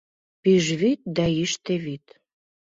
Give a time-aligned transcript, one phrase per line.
[0.41, 2.05] ПӰЖВӰД ДА ЙӰШТӦ ВӰД